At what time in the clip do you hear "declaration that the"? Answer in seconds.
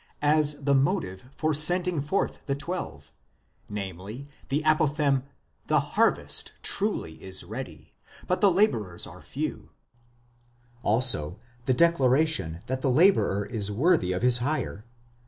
11.75-12.89